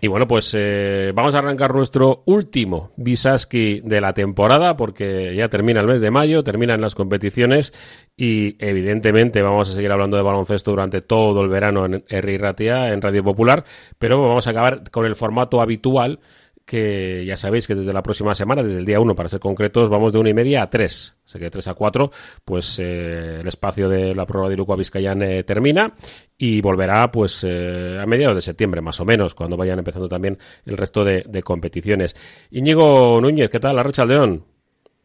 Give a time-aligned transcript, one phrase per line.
[0.00, 5.48] Y bueno, pues eh, vamos a arrancar nuestro último Bisaski de la temporada porque ya
[5.48, 7.72] termina el mes de mayo, terminan las competiciones
[8.16, 12.92] y evidentemente vamos a seguir hablando de baloncesto durante todo el verano en R Ratia,
[12.92, 13.64] en Radio Popular,
[13.98, 16.20] pero vamos a acabar con el formato habitual
[16.68, 19.88] que ya sabéis que desde la próxima semana, desde el día 1 para ser concretos,
[19.88, 21.18] vamos de una y media a 3.
[21.24, 22.10] Así que de 3 a 4,
[22.44, 25.94] pues eh, el espacio de la prueba de Iruko Vizcayán eh, termina
[26.36, 30.36] y volverá pues eh, a mediados de septiembre más o menos, cuando vayan empezando también
[30.66, 32.14] el resto de, competiciones.
[32.50, 33.76] Íñigo Núñez, ¿qué tal?
[33.76, 34.44] La Racha León.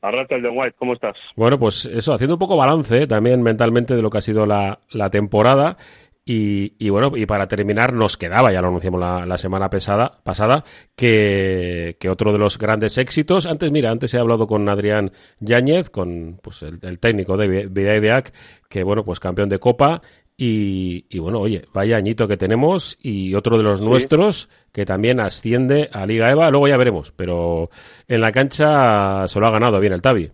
[0.01, 1.15] Arracha el de White, ¿cómo estás?
[1.37, 4.79] Bueno, pues eso, haciendo un poco balance también mentalmente de lo que ha sido la,
[4.89, 5.77] la temporada
[6.25, 10.63] y, bueno, y para terminar, nos quedaba, ya lo anunciamos la, semana pesada, pasada,
[10.95, 13.45] que, otro de los grandes éxitos.
[13.45, 18.31] Antes, mira, antes he hablado con Adrián Yáñez, con pues, el, técnico de Vidaideac,
[18.69, 19.99] que bueno, pues campeón de Copa.
[20.35, 25.89] Y, bueno, oye, vaya añito que tenemos y otro de los nuestros que también asciende
[25.91, 26.49] a Liga EVA.
[26.49, 27.69] Luego ya veremos, pero
[28.07, 30.31] en la cancha se lo ha ganado bien el Tavi.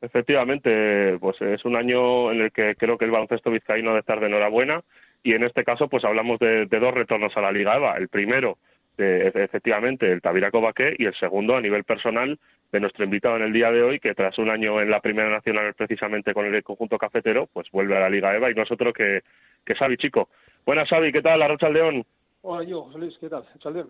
[0.00, 4.20] Efectivamente, pues es un año en el que creo que el baloncesto vizcaíno debe estar
[4.20, 4.82] de enhorabuena
[5.24, 7.96] y en este caso pues hablamos de, dos retornos a la Liga EVA.
[7.96, 8.58] El primero,
[8.96, 12.38] de, efectivamente, el Tabiraco Baqué y el segundo a nivel personal
[12.70, 15.30] de nuestro invitado en el día de hoy, que tras un año en la Primera
[15.30, 19.22] Nacional precisamente con el conjunto cafetero, pues vuelve a la Liga EVA y nosotros que,
[19.64, 20.28] que Xavi, chico.
[20.66, 21.40] Buenas, Xavi, ¿qué tal?
[21.40, 22.04] La Rocha León.
[22.42, 23.44] Hola, yo, José Luis, ¿qué tal?
[23.72, 23.88] León.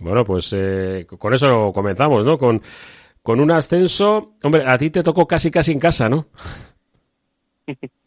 [0.00, 2.36] Bueno, pues eh, con eso comenzamos, ¿no?
[2.36, 2.60] Con,
[3.22, 4.34] con un ascenso.
[4.42, 6.26] Hombre, a ti te tocó casi casi en casa, ¿no?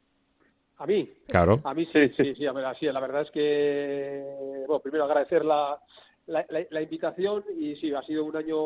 [0.78, 1.10] A mí.
[1.28, 1.62] Claro.
[1.64, 4.24] A mí sí, sí, sí, sí, la verdad es que,
[4.68, 5.80] bueno, primero agradecer la,
[6.28, 8.58] la, invitación y sí, ha sido un año,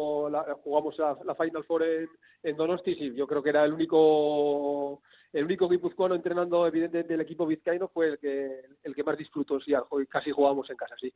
[0.64, 2.10] jugamos la, Final Four en,
[2.44, 5.02] en, Donosti, sí, yo creo que era el único
[5.34, 9.60] el único guipuzcoano entrenando evidentemente el equipo vizcaíno fue el que el que más disfrutó,
[9.60, 9.74] sí,
[10.10, 11.14] casi jugamos en casa, sí.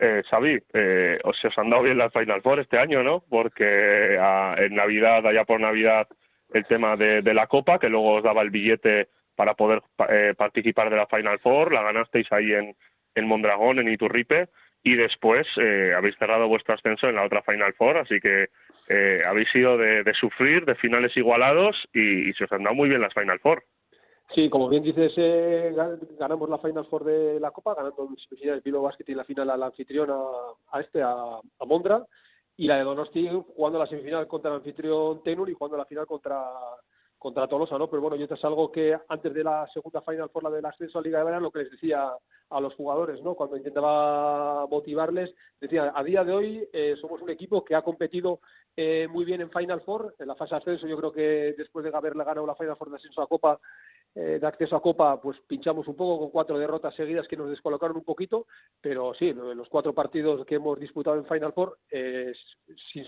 [0.00, 3.24] Eh, Xavi, eh, os, os han dado bien las Final Four este año, ¿no?
[3.28, 6.06] Porque ah, en Navidad, allá por Navidad,
[6.52, 9.08] el tema de, de la Copa, que luego os daba el billete
[9.38, 12.74] para poder eh, participar de la Final Four, la ganasteis ahí en,
[13.14, 14.48] en Mondragón, en Iturripe,
[14.82, 18.48] y después eh, habéis cerrado vuestro ascenso en la otra Final Four, así que
[18.88, 23.00] eh, habéis sido de, sufrir, de finales igualados, y, se os han dado muy bien
[23.00, 23.62] las Final Four.
[24.34, 25.14] Sí, como bien dices,
[26.18, 28.08] ganamos la Final Four de la Copa, ganando
[28.42, 32.04] el Pilo Basket y la final al anfitrión a, este, a, a, Mondra,
[32.56, 36.08] y la de Donosti jugando la semifinal contra el anfitrión Tenur y jugando la final
[36.08, 36.42] contra
[37.18, 37.88] contra Tolosa, ¿no?
[37.88, 40.64] Pero bueno, yo te es algo que antes de la segunda final por la del
[40.64, 42.10] ascenso a Liga de Verano, lo que les decía
[42.50, 43.34] a los jugadores, ¿no?
[43.34, 48.40] Cuando intentaba motivarles, decía, a día de hoy eh, somos un equipo que ha competido
[48.76, 51.84] eh, muy bien en Final Four, en la fase de ascenso, yo creo que después
[51.84, 53.60] de haberle ganado la Final Four de ascenso a Copa,
[54.14, 57.50] eh, de acceso a Copa, pues pinchamos un poco con cuatro derrotas seguidas que nos
[57.50, 58.46] descolocaron un poquito,
[58.80, 63.04] pero sí, los cuatro partidos que hemos disputado en Final Four, sin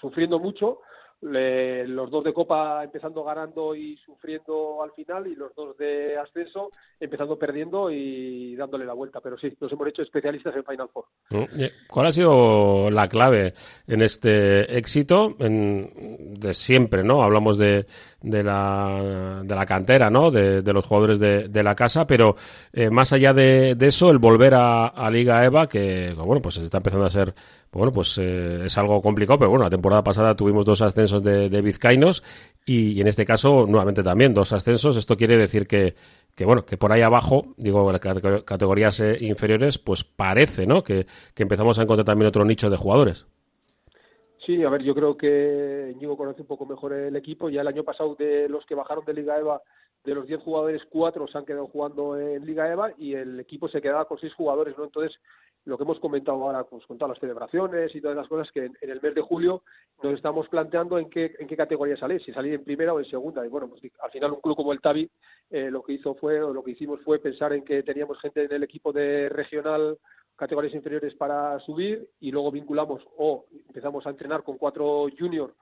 [0.00, 0.80] sufriendo mucho,
[1.24, 6.70] los dos de Copa empezando ganando y sufriendo al final y los dos de ascenso
[7.00, 9.20] empezando perdiendo y dándole la vuelta.
[9.20, 11.04] Pero sí, nos hemos hecho especialistas en Final Four.
[11.30, 13.54] Eh, ¿Cuál ha sido la clave
[13.86, 15.36] en este éxito?
[15.38, 17.22] De siempre, ¿no?
[17.22, 17.86] Hablamos de,
[18.20, 20.30] de, la, de la cantera, ¿no?
[20.30, 22.34] De, los jugadores de, la casa, pero
[22.72, 27.06] eh, más allá de, eso, el volver a, Liga EVA, que, bueno, pues está empezando
[27.06, 27.32] a ser
[27.74, 31.48] bueno, pues eh, es algo complicado, pero bueno, la temporada pasada tuvimos dos ascensos de,
[31.60, 32.22] vizcaínos
[32.64, 34.96] y, en este caso nuevamente también dos ascensos.
[34.96, 35.96] Esto quiere decir que,
[36.34, 37.90] que bueno, que por ahí abajo, digo,
[38.44, 40.82] categorías eh, inferiores, pues parece, ¿no?
[40.82, 43.26] Que, que empezamos a encontrar también otro nicho de jugadores.
[44.44, 47.48] Sí, a ver, yo creo que Íñigo conoce un poco mejor el equipo.
[47.48, 49.62] Ya el año pasado de los que bajaron de Liga EVA,
[50.04, 53.68] de los 10 jugadores, cuatro se han quedado jugando en Liga EVA y el equipo
[53.68, 54.84] se quedaba con seis jugadores, ¿no?
[54.84, 55.18] Entonces,
[55.64, 58.66] lo que hemos comentado ahora pues, con todas las celebraciones y todas las cosas que
[58.66, 59.62] en, el mes de julio
[60.02, 63.06] nos estamos planteando en qué, en qué categoría salir, si salir en primera o en
[63.06, 63.44] segunda.
[63.44, 65.10] Y bueno, pues al final un club como el Tavi
[65.50, 68.44] eh, lo que hizo fue, o lo que hicimos fue pensar en que teníamos gente
[68.44, 69.98] en el equipo de regional
[70.36, 75.54] categorías inferiores para subir y luego vinculamos o empezamos a entrenar con cuatro juniors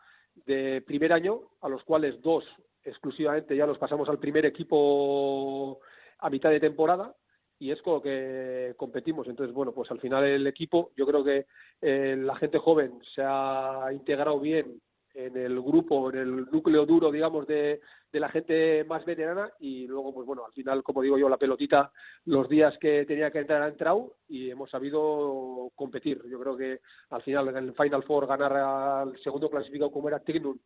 [0.47, 2.45] de primer año, a los cuales dos
[2.83, 5.79] exclusivamente ya los pasamos al primer equipo
[6.19, 7.15] a mitad de temporada
[7.63, 9.29] y es con lo que competimos.
[9.29, 11.47] Entonces, bueno, pues al final el equipo, yo creo que
[11.81, 14.81] eh, la gente joven se ha integrado bien
[15.15, 17.81] en el grupo, en el núcleo duro, digamos, de,
[18.11, 21.37] de la gente más veterana y luego, pues bueno, al final, como digo yo, la
[21.37, 21.93] pelotita,
[22.25, 26.21] los días que tenía que entrar ha entrado y hemos sabido competir.
[26.29, 26.81] Yo creo que
[27.11, 30.59] al final, en el Final Four, ganar al segundo clasificado como era Trinum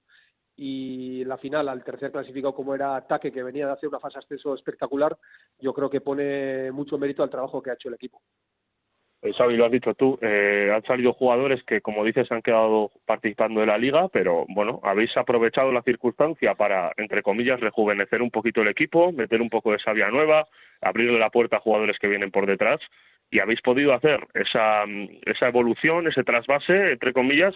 [0.57, 4.19] y la final al tercer clasificado como era Ataque, que venía de hacer una fase
[4.19, 5.17] de ascenso espectacular,
[5.59, 8.21] yo creo que pone mucho mérito al trabajo que ha hecho el equipo.
[9.23, 12.91] Eh, Xavi, lo has dicho tú, eh, han salido jugadores que, como dices, han quedado
[13.07, 18.31] participando de la liga, pero bueno, habéis aprovechado la circunstancia para, entre comillas, rejuvenecer un
[18.31, 20.47] poquito el equipo, meter un poco de savia nueva,
[20.81, 22.81] abrirle la puerta a jugadores que vienen por detrás
[23.31, 24.85] y habéis podido hacer esa,
[25.25, 27.55] esa evolución, ese trasvase, entre comillas,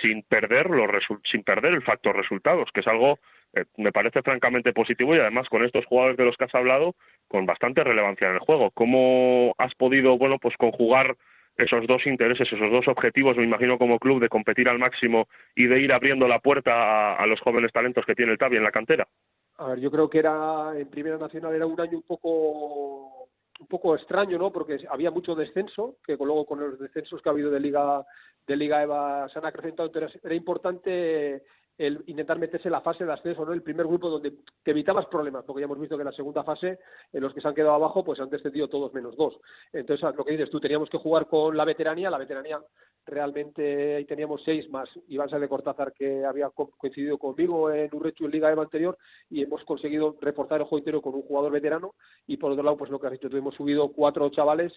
[0.00, 0.90] sin perder, los
[1.30, 3.18] sin perder el factor resultados, que es algo
[3.54, 6.94] eh, me parece francamente positivo y además con estos jugadores de los que has hablado
[7.28, 8.70] con bastante relevancia en el juego.
[8.72, 11.16] ¿Cómo has podido, bueno, pues conjugar
[11.56, 15.66] esos dos intereses, esos dos objetivos, me imagino como club, de competir al máximo y
[15.66, 18.70] de ir abriendo la puerta a, los jóvenes talentos que tiene el Tavi en la
[18.70, 19.08] cantera?
[19.56, 23.66] A ver, yo creo que era en Primera Nacional era un año un poco un
[23.66, 24.52] poco extraño, ¿no?
[24.52, 28.04] Porque había mucho descenso, que luego con los descensos que ha habido de Liga
[28.46, 31.44] de Liga Eva se han acrecentado, entonces era importante
[31.78, 33.52] el intentar meterse en la fase de ascenso, ¿no?
[33.52, 34.32] El primer grupo donde
[34.62, 36.80] te evitabas problemas, porque ya hemos visto que en la segunda fase,
[37.12, 39.38] en los que se han quedado abajo, pues han descendido todos menos dos.
[39.72, 42.60] Entonces, lo que dices tú, teníamos que jugar con la veteranía, la veteranía
[43.08, 48.30] realmente ahí teníamos seis más Iván de Cortázar que había coincidido conmigo en Urrechu en
[48.30, 48.98] Liga Eva anterior
[49.30, 51.94] y hemos conseguido reforzar el juego entero con un jugador veterano
[52.26, 54.72] y por otro lado pues lo que has dicho tú hemos subido cuatro chavales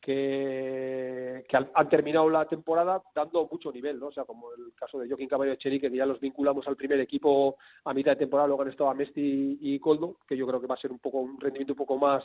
[0.00, 4.08] que, han, terminado la temporada dando mucho nivel, ¿no?
[4.08, 7.00] O sea, como el caso de Joaquín Caballo Cheri, que ya los vinculamos al primer
[7.00, 10.60] equipo a mitad de temporada, luego han estado a Mesti y Coldo, que yo creo
[10.60, 12.22] que va a ser un poco un rendimiento un poco más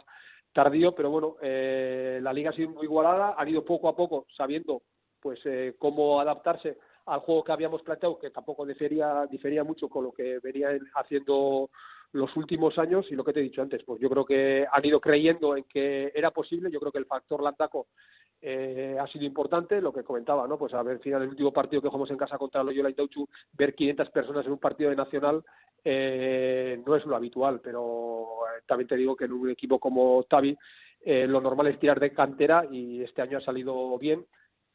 [0.54, 4.26] tardío, pero bueno, eh, la liga ha sido muy igualada, han ido poco a poco
[4.36, 4.82] sabiendo
[5.20, 10.06] pues eh, cómo adaptarse al juego que habíamos planteado, que tampoco difería, difería mucho con
[10.06, 11.70] lo que venían haciendo
[12.12, 14.86] los últimos años y lo que te he dicho antes, pues yo creo que han
[14.86, 17.88] ido creyendo en que era posible, yo creo que el factor Landaco
[18.42, 20.58] eh, ha sido importante, lo que comentaba, ¿no?
[20.58, 22.94] Pues a ver, al final el último partido que jugamos en casa contra Loyola y
[22.94, 25.44] Tauchu, ver 500 personas en un partido de Nacional
[25.84, 30.24] eh, no es lo habitual, pero eh, también te digo que en un equipo como
[30.24, 30.58] Tavi
[31.06, 34.26] lo normal es tirar de cantera y este año ha salido bien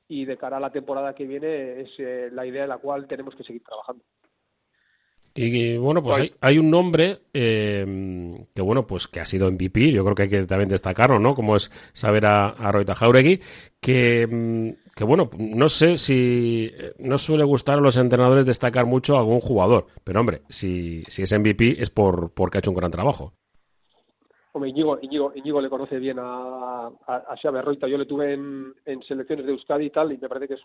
[0.08, 3.34] y de cara a la temporada que viene es la idea en la cual tenemos
[3.34, 4.02] que seguir trabajando.
[5.36, 7.84] Y bueno, pues hay, un nombre eh,
[8.54, 11.34] que bueno, pues que ha sido MVP, yo creo que hay que también destacarlo, ¿no?
[11.34, 13.40] Como es saber a, a Roita Jauregui,
[13.80, 18.86] que, mm, que bueno, no sé si eh, no suele gustar a los entrenadores destacar
[18.86, 22.70] mucho a algún jugador, pero hombre, si, si es MVP es por porque ha hecho
[22.70, 23.32] un gran trabajo.
[24.52, 25.00] Hombre, Íñigo,
[25.34, 27.88] Íñigo, le conoce bien a, a, a Roita.
[27.88, 30.60] Yo le tuve en, en selecciones de Euskadi y tal, y me parece que es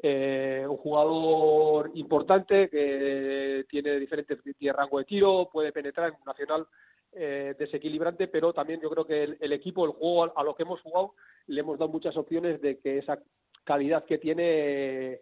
[0.00, 4.38] eh, un jugador importante que tiene diferentes
[4.72, 6.66] rango de tiro, puede penetrar en un nacional
[7.12, 10.80] eh, desequilibrante, pero también yo creo que el, equipo, el juego a, lo que hemos
[10.82, 11.14] jugado,
[11.46, 13.18] le hemos dado muchas opciones de que esa
[13.64, 15.20] calidad que tiene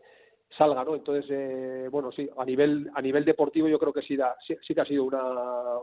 [0.57, 0.95] salga, ¿no?
[0.95, 4.75] Entonces, eh, bueno, sí, a nivel a nivel deportivo yo creo que sí, da, sí,
[4.75, 5.23] que ha sido una,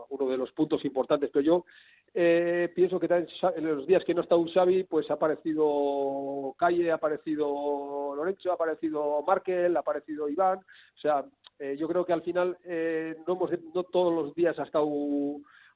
[0.08, 1.64] uno de los puntos importantes, pero yo
[2.12, 6.90] eh, pienso que en los días que no está un Xavi, pues ha aparecido Calle,
[6.90, 11.24] ha aparecido Lorenzo, ha aparecido Markel, ha aparecido Iván, o sea,
[11.58, 14.86] eh, yo creo que al final eh, no, hemos, no todos los días ha estado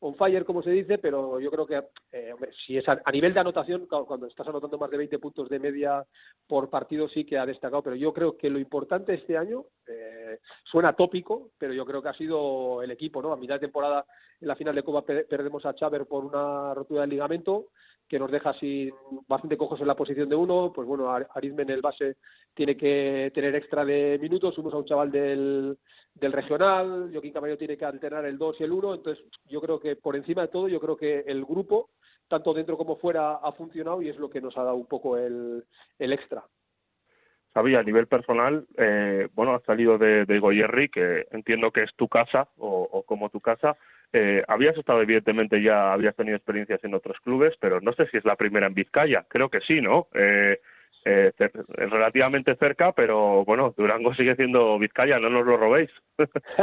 [0.01, 2.33] on fire, como se dice, pero yo creo que, eh,
[2.65, 6.05] si es a, nivel de anotación, cuando estás anotando más de 20 puntos de media
[6.47, 10.39] por partido, sí que ha destacado, pero yo creo que lo importante este año, eh,
[10.65, 13.33] suena tópico, pero yo creo que ha sido el equipo, ¿no?
[13.33, 14.07] A mitad de temporada,
[14.41, 17.67] en la final de Copa, perdemos a Chaver por una rotura del ligamento,
[18.09, 18.93] que nos deja sin
[19.27, 22.17] bastante cojos en la posición de uno, pues bueno, Arizme en el base
[22.55, 25.79] tiene que tener extra de minutos, unos a un chaval del
[26.15, 29.79] del regional, Joaquín Caballo tiene que alternar el 2 y el 1, entonces yo creo
[29.79, 31.91] que por encima de todo, yo creo que el grupo,
[32.29, 35.17] tanto dentro como fuera, ha funcionado y es lo que nos ha dado un poco
[35.17, 35.65] el,
[35.99, 36.45] el extra.
[37.59, 41.93] Sabía, a nivel personal, eh, bueno, has salido de, de Goyerri, que entiendo que es
[41.97, 43.77] tu casa o, como tu casa.
[44.13, 48.17] Eh, habías estado, evidentemente, ya habías tenido experiencias en otros clubes, pero no sé si
[48.17, 49.27] es la primera en Vizcaya.
[49.29, 50.07] Creo que sí, ¿no?
[50.15, 50.61] Eh,
[51.09, 51.33] eh,
[51.69, 55.91] relativamente cerca, pero bueno, Durango sigue siendo Vizcaya, no nos lo robéis.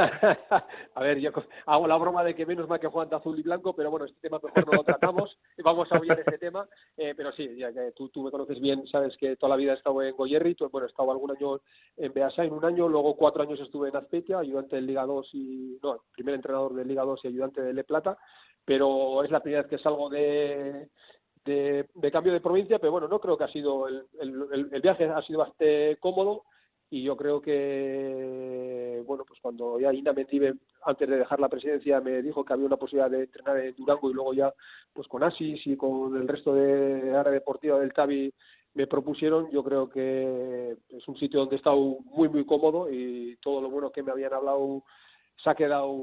[0.96, 1.32] a ver, yo
[1.66, 4.06] hago la broma de que menos mal que juegan de azul y blanco, pero bueno,
[4.06, 7.74] este tema mejor no lo tratamos, vamos a oír este tema, eh, pero sí, ya
[7.74, 10.56] que tú, tú me conoces bien, sabes que toda la vida he estado en Goyerri,
[10.72, 11.60] bueno, he estado algún año
[11.98, 15.80] en en un año, luego cuatro años estuve en Azpeitia, ayudante del Liga 2 y,
[15.82, 18.18] no, primer entrenador del Liga 2 y ayudante de Le Plata,
[18.64, 20.90] pero es la primera vez que salgo de,
[21.46, 25.22] de, cambio de provincia, pero bueno, no creo que ha sido el, el, viaje ha
[25.22, 26.44] sido bastante cómodo
[26.90, 32.00] y yo creo que bueno pues cuando ya Ina Mendive antes de dejar la presidencia
[32.00, 34.54] me dijo que había una posibilidad de entrenar en Durango y luego ya
[34.94, 38.32] pues con Asis y con el resto de área deportiva del Tavi
[38.76, 43.36] me propusieron yo creo que es un sitio donde he estado muy muy cómodo y
[43.42, 44.84] todo lo bueno que me habían hablado
[45.42, 45.96] se ha quedado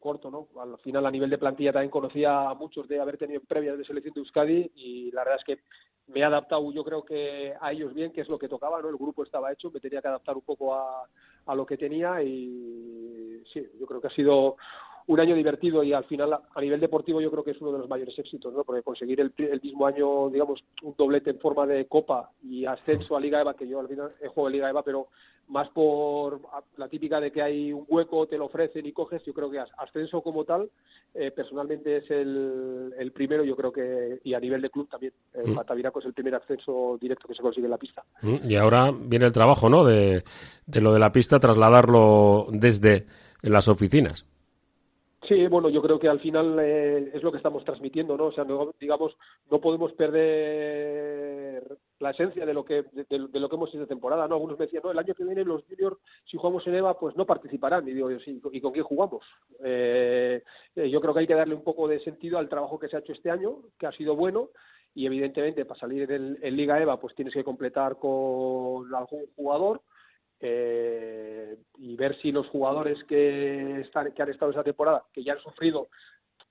[0.00, 0.48] corto, ¿no?
[0.60, 3.84] Al final, a nivel de plantilla, también conocía a muchos de haber tenido previas de
[3.84, 5.62] selección de Euskadi y la verdad es que
[6.06, 8.88] me he adaptado yo creo que a ellos bien, que es lo que tocaba, ¿no?
[8.88, 11.08] El grupo estaba hecho, me tenía que adaptar un poco a,
[11.46, 14.56] a lo que tenía y sí, yo creo que ha sido
[15.06, 17.78] un año divertido y al final a nivel deportivo yo creo que es uno de
[17.78, 18.64] los mayores éxitos, ¿no?
[18.64, 19.32] Porque conseguir el,
[19.62, 23.68] mismo año, digamos, un doblete en forma de Copa y ascenso a Liga EVA, que
[23.68, 25.08] yo al final he jugado en Liga EVA, pero
[25.48, 26.40] más por
[26.78, 29.58] la típica de que hay un hueco, te lo ofrecen y coges, yo creo que
[29.58, 30.70] ascenso como tal,
[31.12, 35.48] eh, personalmente es el, primero, yo creo que, y a nivel de club también, el
[35.50, 35.98] mm.
[35.98, 38.02] es el primer ascenso directo que se consigue en la pista.
[38.22, 39.84] Mm, y ahora viene el trabajo, ¿no?
[39.84, 40.24] De,
[40.66, 43.06] de lo de la pista, trasladarlo desde
[43.42, 44.24] las oficinas.
[45.28, 48.26] Sí, bueno, yo creo que al final eh, es lo que estamos transmitiendo, ¿no?
[48.26, 48.44] O sea,
[48.78, 49.16] digamos,
[49.50, 54.28] no podemos perder la esencia de lo que de, lo que hemos hecho de temporada,
[54.28, 54.34] ¿no?
[54.34, 55.96] Algunos me decían, no, el año que viene los juniors,
[56.30, 57.88] si jugamos en EVA, pues no participarán.
[57.88, 58.40] Y digo, ¿sí?
[58.52, 59.24] ¿y con quién jugamos?
[59.62, 60.42] Eh,
[60.76, 62.96] eh, yo creo que hay que darle un poco de sentido al trabajo que se
[62.96, 64.50] ha hecho este año, que ha sido bueno,
[64.94, 69.80] y evidentemente para salir en Liga EVA, pues tienes que completar con algún jugador
[70.46, 75.32] eh, y ver si los jugadores que, están, que han estado esa temporada, que ya
[75.32, 75.88] han sufrido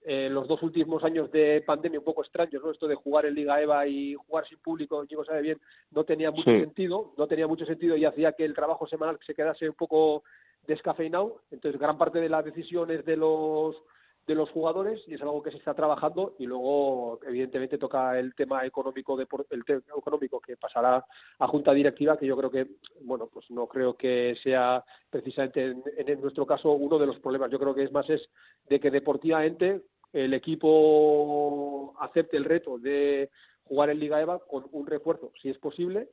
[0.01, 2.71] eh, los dos últimos años de pandemia un poco extraños, ¿no?
[2.71, 6.31] Esto de jugar en Liga EVA y jugar sin público, Chico sabe bien, no tenía
[6.31, 9.75] mucho sentido, no tenía mucho sentido y hacía que el trabajo semanal se quedase un
[9.75, 10.23] poco
[10.65, 11.41] descafeinado.
[11.51, 13.75] Entonces, gran parte de las decisiones de los
[14.25, 18.33] de los jugadores y es algo que se está trabajando y luego evidentemente toca el
[18.35, 21.05] tema económico de, el tema económico que pasará
[21.39, 22.67] a junta directiva que yo creo que
[23.01, 27.51] bueno pues no creo que sea precisamente en, nuestro caso uno de los problemas.
[27.51, 28.21] Yo creo que es más es
[28.69, 29.81] de que deportivamente
[30.13, 33.29] el equipo acepte el reto de
[33.65, 36.09] jugar en Liga EVA con un refuerzo si es posible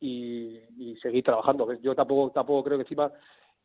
[0.00, 1.72] y, y seguir trabajando.
[1.80, 3.10] Yo tampoco tampoco creo que encima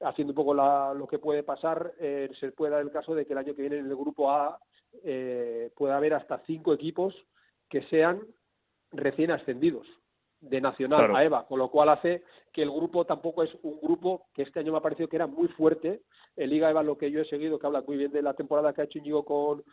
[0.01, 3.33] haciendo un poco lo que puede pasar, eh, se puede dar el caso de que
[3.33, 4.59] el año que viene en el grupo A
[5.03, 7.13] eh, pueda haber hasta cinco equipos
[7.69, 8.21] que sean
[8.91, 9.87] recién ascendidos
[10.41, 14.27] de Nacional a EVA, con lo cual hace que el grupo tampoco es un grupo
[14.33, 16.01] que este año me ha parecido que era muy fuerte.
[16.35, 18.73] En Liga EVA lo que yo he seguido, que habla muy bien de la temporada
[18.73, 19.63] que ha hecho Íñigo con,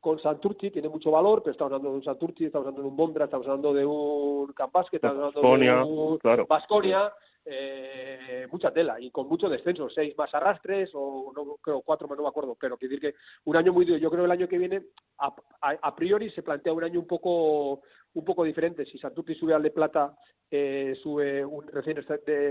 [0.00, 2.96] con Santurci, tiene mucho valor, pero estamos hablando de un Santurci, estamos hablando de un
[2.96, 7.12] Bondra, estamos hablando de un Campasque, estamos hablando de un Basconia,
[7.48, 12.22] eh, mucha tela y con mucho descenso, seis más arrastres o no creo cuatro no
[12.22, 13.98] me acuerdo, pero quiero decir que un año muy duro.
[13.98, 14.82] Yo creo que el año que viene
[15.18, 17.82] a, priori se plantea un año un poco
[18.14, 18.84] un poco diferente.
[18.86, 20.16] Si Santupi sube al de plata
[20.50, 22.04] eh, sube un recién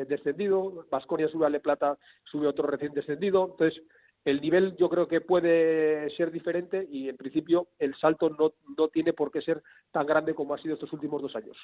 [0.08, 3.84] descendido, Vasconia sube al de plata sube otro recién descendido, entonces
[4.24, 8.88] el nivel yo creo que puede ser diferente y en principio el salto no, no
[8.88, 9.62] tiene por qué ser
[9.92, 11.58] tan grande como ha sido estos últimos dos años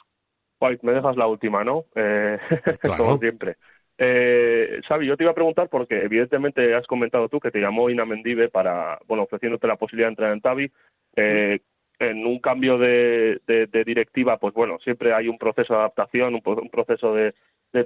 [0.81, 1.85] me dejas la última, ¿no?
[1.95, 2.37] Eh,
[2.97, 3.57] Como siempre.
[3.97, 7.89] Eh, Xavi, yo te iba a preguntar porque evidentemente has comentado tú que te llamó
[7.89, 10.71] Ina Mendive para, bueno, ofreciéndote la posibilidad de entrar en Tavi.
[11.15, 11.59] Eh,
[11.99, 13.39] en un cambio de,
[13.85, 17.33] directiva, pues bueno, siempre hay un proceso de adaptación, un, proceso de,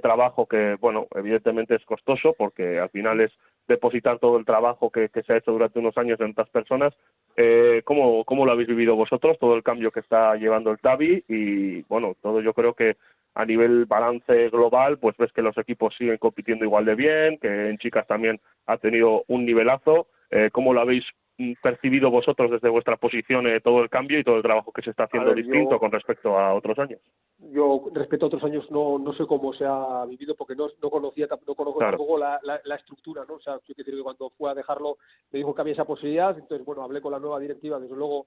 [0.00, 3.32] trabajo que, bueno, evidentemente es costoso porque al final es
[3.68, 6.94] depositar todo el trabajo que, se ha hecho durante unos años en otras personas.
[7.36, 11.24] Eh, ¿cómo, ¿Cómo lo habéis vivido vosotros, todo el cambio que está llevando el TAVI?
[11.28, 12.96] Y bueno, todo yo creo que
[13.34, 17.68] a nivel balance global, pues ves que los equipos siguen compitiendo igual de bien, que
[17.68, 20.08] en chicas también ha tenido un nivelazo.
[20.30, 21.04] Eh, ¿Cómo lo habéis
[21.62, 24.90] percibido vosotros desde vuestra posición eh, todo el cambio y todo el trabajo que se
[24.90, 27.00] está haciendo distinto con respecto a otros años?
[27.38, 30.90] Yo respecto a otros años no, no sé cómo se ha vivido porque no, no
[30.90, 33.34] conocía no conozco tampoco la, la, estructura, ¿no?
[33.34, 34.96] O sea, quiero decir que cuando fue a dejarlo
[35.30, 38.26] me dijo que había esa posibilidad, entonces bueno, hablé con la nueva directiva, desde luego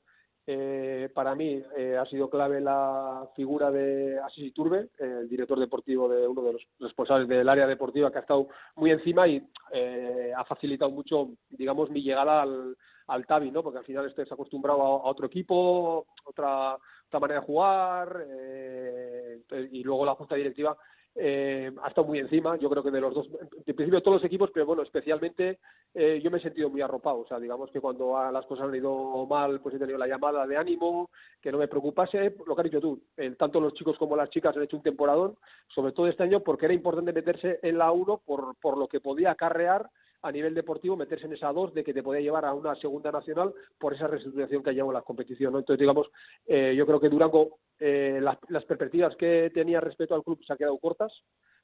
[0.51, 6.09] eh, para mí eh, ha sido clave la figura de Asís Iturbe, el director deportivo
[6.09, 10.31] de uno de los responsables del área deportiva que ha estado muy encima y eh,
[10.35, 12.75] ha facilitado mucho, digamos, mi llegada al,
[13.09, 13.63] al Tavi, ¿no?
[13.63, 19.83] Porque al final estés acostumbrado a, otro equipo, otra, otra manera de jugar, eh, y
[19.83, 20.77] luego la junta directiva
[21.15, 23.27] eh, ha estado muy encima, yo creo que de los dos,
[23.65, 25.59] en principio todos los equipos, pero bueno, especialmente
[25.93, 28.75] eh, yo me he sentido muy arropado, o sea, digamos que cuando las cosas han
[28.75, 31.09] ido mal, pues he tenido la llamada de ánimo,
[31.41, 33.01] que no me preocupase, lo que has dicho tú,
[33.37, 35.35] tanto los chicos como las chicas han hecho un temporadón,
[35.67, 39.01] sobre todo este año, porque era importante meterse en la 1 por, por lo que
[39.01, 39.89] podía acarrear
[40.21, 43.11] a nivel deportivo meterse en esa dos de que te podía llevar a una segunda
[43.11, 45.53] nacional por esa reestructuración que ha llevado la competición.
[45.53, 45.59] ¿no?
[45.59, 46.07] Entonces, digamos,
[46.47, 50.53] eh, yo creo que Durango, eh, las, las, perspectivas que tenía respecto al club se
[50.53, 51.11] han quedado cortas.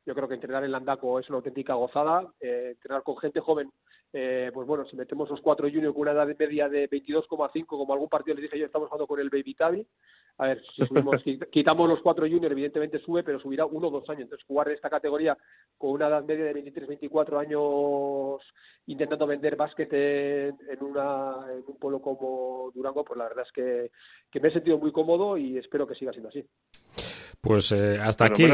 [0.06, 2.32] Yo creo que entrenar en Landaco es una auténtica gozada.
[2.40, 3.72] Eh, entrenar con gente joven,
[4.14, 7.94] eh, pues bueno, si metemos los cuatro juniors con una edad media de 22,5, como
[7.94, 9.88] algún partido les dije yo, estamos jugando con el Baby Tabi.
[10.38, 14.10] A ver, si subimos, quitamos los cuatro juniors, evidentemente sube, pero subirá uno o dos
[14.10, 14.24] años.
[14.24, 15.38] Entonces, jugar en esta categoría
[15.78, 18.42] con una edad media de 23, 24 años
[18.88, 23.92] intentando vender básquet en, una, en un pueblo como Durango, pues la verdad es que,
[24.30, 26.46] que me he sentido muy cómodo y espero que siga siendo así.
[27.46, 28.46] Pues eh, hasta aquí.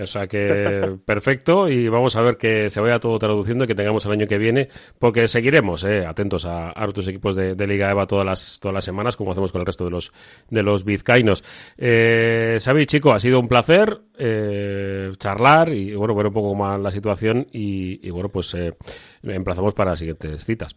[0.00, 3.74] O sea que perfecto y vamos a ver que se vaya todo traduciendo y que
[3.76, 4.68] tengamos el año que viene,
[4.98, 8.84] porque seguiremos eh, atentos a, a otros equipos de, Liga EVA todas las, todas las
[8.84, 10.12] semanas, como hacemos con el resto de los,
[10.50, 11.44] de los vizcaínos.
[11.78, 16.80] Eh, Xavi, chico, ha sido un placer eh, charlar y bueno, ver un poco más
[16.80, 18.74] la situación y, bueno, pues eh,
[19.22, 20.76] emplazamos para las siguientes citas.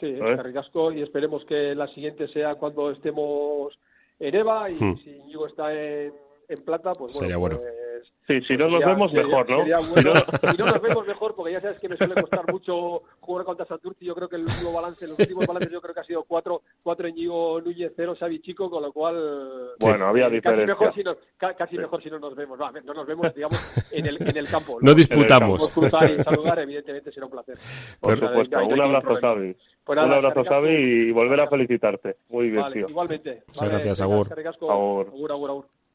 [0.00, 3.78] Sí, ricasco y esperemos que la siguiente sea cuando estemos
[4.18, 4.96] en EVA y hmm.
[5.04, 6.12] si Ñigo está en
[6.52, 7.58] en plata, pues Sería bueno.
[7.58, 9.64] Pues, sí, si no nos vemos mejor, ¿no?
[9.64, 13.66] si, no, nos vemos mejor, porque ya sabes que me suele costar mucho jugar contra
[13.66, 14.04] Santurci.
[14.04, 16.62] Yo creo que el último balance, los últimos balances, yo creo que ha sido cuatro,
[16.82, 19.72] cuatro en Ñigo Núñez, cero Xavi Chico, con lo cual.
[19.80, 20.74] Bueno, había diferencia.
[20.74, 22.58] Casi mejor si no, casi mejor si no nos vemos.
[22.58, 24.78] no nos vemos, digamos, en el, en el campo.
[24.80, 25.68] No, disputamos.
[25.72, 27.56] cruzar y saludar, evidentemente, será un placer.
[28.00, 28.64] Por supuesto.
[28.64, 29.56] un abrazo, Xavi.
[29.84, 32.16] Pues un abrazo, Xavi, y volver a felicitarte.
[32.28, 32.88] Muy bien, tío.
[32.88, 33.42] Igualmente.
[33.48, 34.28] Muchas gracias, Agur.
[34.68, 35.06] Agur.
[35.08, 35.81] Agur, Agur, Agur.